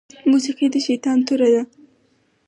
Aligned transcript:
موسيقي 0.31 0.67
د 0.71 0.75
شيطان 0.87 1.17
توره 1.27 1.49
ده 1.53 1.63